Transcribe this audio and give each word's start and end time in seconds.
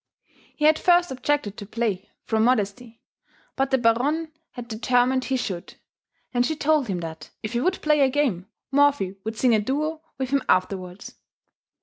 He 0.55 0.65
at 0.65 0.79
first 0.79 1.11
objected 1.11 1.57
to 1.57 1.65
play, 1.67 2.09
from 2.23 2.43
modesty, 2.43 3.03
but 3.55 3.69
the 3.69 3.77
Baronne 3.77 4.31
had 4.53 4.67
determined 4.67 5.25
he 5.25 5.37
should, 5.37 5.75
and 6.33 6.43
she 6.43 6.55
told 6.55 6.87
him 6.87 7.01
that, 7.01 7.29
if 7.43 7.53
he 7.53 7.59
would 7.61 7.83
play 7.83 7.99
a 8.01 8.09
game, 8.09 8.47
Morphy 8.71 9.17
would 9.23 9.37
sing 9.37 9.53
a 9.53 9.59
duo 9.59 10.01
with 10.17 10.31
him 10.31 10.41
afterwards. 10.49 11.17